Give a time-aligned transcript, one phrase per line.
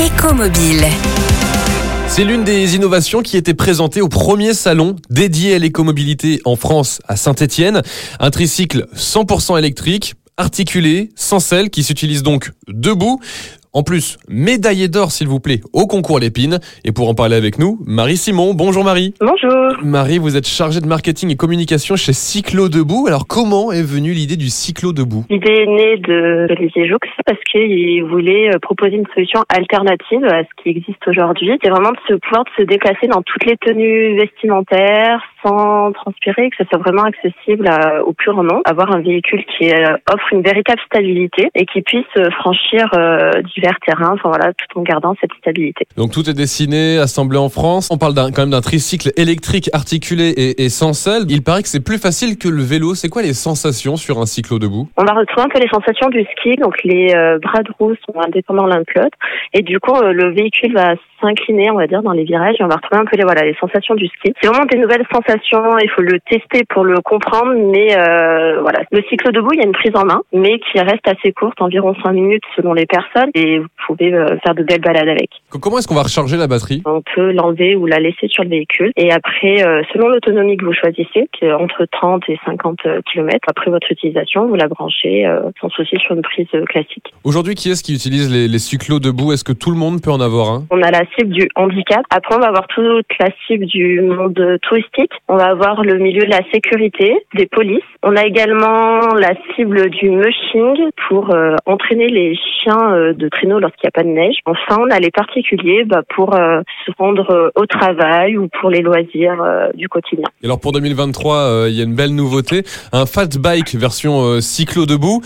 [0.00, 0.84] Écomobile.
[2.06, 7.00] C'est l'une des innovations qui était présentée au premier salon dédié à l'écomobilité en France
[7.08, 7.82] à Saint-Étienne.
[8.20, 13.18] Un tricycle 100% électrique, articulé, sans selle, qui s'utilise donc debout.
[13.72, 16.60] En plus, médaillé d'or, s'il vous plaît, au concours Lépine.
[16.84, 18.54] Et pour en parler avec nous, Marie Simon.
[18.54, 19.14] Bonjour Marie.
[19.20, 19.67] Bonjour.
[19.82, 23.06] Marie, vous êtes chargée de marketing et communication chez Cyclo Debout.
[23.06, 25.24] Alors, comment est venue l'idée du Cyclo Debout?
[25.30, 30.42] L'idée est née de Olivier Joux parce qu'il voulait euh, proposer une solution alternative à
[30.42, 31.58] ce qui existe aujourd'hui.
[31.62, 36.50] C'est vraiment de se pouvoir de se déplacer dans toutes les tenues vestimentaires sans transpirer,
[36.50, 38.62] que ce soit vraiment accessible à- au plus grand nombre.
[38.64, 43.30] Avoir un véhicule qui euh, offre une véritable stabilité et qui puisse euh, franchir euh,
[43.54, 45.86] divers terrains, enfin voilà, tout en gardant cette stabilité.
[45.96, 47.88] Donc, tout est dessiné, assemblé en France.
[47.92, 51.22] On parle quand même d'un tricycle électrique articulé et, et sans selle.
[51.28, 52.94] Il paraît que c'est plus facile que le vélo.
[52.94, 54.88] C'est quoi les sensations sur un cyclo debout?
[54.96, 57.94] On va retrouver un peu les sensations du ski, donc les euh, bras de roue
[58.06, 59.16] sont indépendants l'un de l'autre,
[59.54, 62.62] et du coup euh, le véhicule va s'incliner, on va dire, dans les virages, et
[62.64, 64.32] on va retrouver un peu les voilà les sensations du ski.
[64.40, 68.80] C'est vraiment des nouvelles sensations, il faut le tester pour le comprendre, mais euh, voilà,
[68.92, 71.60] le cycle debout, il y a une prise en main, mais qui reste assez courte,
[71.60, 74.10] environ 5 minutes selon les personnes, et vous pouvez
[74.44, 75.30] faire de belles balades avec.
[75.50, 76.82] Co- Comment est-ce qu'on va recharger la batterie?
[76.86, 78.92] On peut l'enlever ou la laisser sur le véhicule.
[78.96, 82.80] Et après, euh, selon l'autonomie que vous choisissez, qui est entre 30 et 50
[83.12, 87.12] km, après votre utilisation, vous la branchez euh, sans souci sur une prise euh, classique.
[87.24, 89.32] Aujourd'hui, qui est-ce qui utilise les, les cyclos debout?
[89.32, 90.64] Est-ce que tout le monde peut en avoir un?
[90.70, 92.02] On a la cible du handicap.
[92.10, 95.12] Après, on va avoir toute la cible du monde touristique.
[95.28, 97.82] On va avoir le milieu de la sécurité, des polices.
[98.02, 103.58] On a également la cible du mushing pour euh, entraîner les chiens euh, de traîneau
[103.58, 104.36] lorsqu'il n'y a pas de neige.
[104.44, 108.80] Enfin, on a les particuliers bah, pour euh, se rendre au travail ou pour les
[108.80, 110.24] loisirs euh, du quotidien.
[110.42, 114.22] Et alors pour 2023, euh, il y a une belle nouveauté, un fat bike version
[114.22, 115.20] euh, cyclo debout.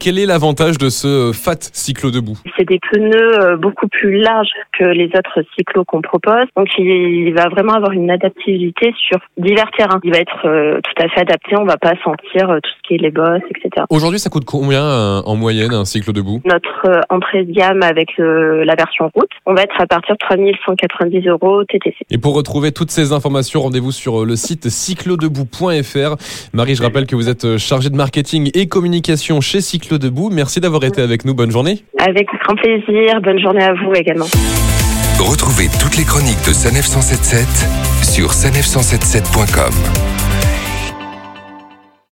[0.00, 2.36] Quel est l'avantage de ce fat cyclo debout?
[2.56, 6.46] C'est des pneus beaucoup plus larges que les autres cyclos qu'on propose.
[6.56, 10.00] Donc il, va vraiment avoir une adaptabilité sur divers terrains.
[10.04, 11.56] Il va être tout à fait adapté.
[11.58, 13.84] On va pas sentir tout ce qui est les bosses, etc.
[13.90, 16.40] Aujourd'hui, ça coûte combien en moyenne un cyclo debout?
[16.44, 21.28] Notre entrée de gamme avec la version route, on va être à partir de 3190
[21.28, 21.96] euros TTC.
[22.10, 26.16] Et pour retrouver toutes ces informations, rendez-vous sur euh, le site cyclodebout.fr.
[26.52, 30.30] Marie, je rappelle que vous êtes euh, chargée de marketing et communication chez Cyclo Debout.
[30.30, 31.34] Merci d'avoir été avec nous.
[31.34, 31.84] Bonne journée.
[31.98, 33.20] Avec grand plaisir.
[33.22, 34.26] Bonne journée à vous également.
[35.18, 37.46] Retrouvez toutes les chroniques de Sanef 177
[38.02, 40.17] sur sanef177.com.